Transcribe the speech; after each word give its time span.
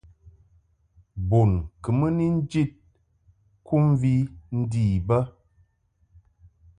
Bun 1.29 1.51
kɨ 1.83 1.89
mɨ 1.97 2.07
ni 2.17 2.25
njid 2.37 2.71
kɨmvi 3.67 4.13
ndi 4.59 4.83
bə. 5.07 5.17